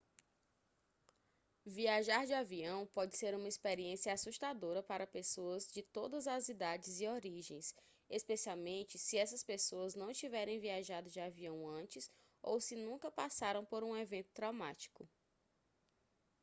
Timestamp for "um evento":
13.83-14.31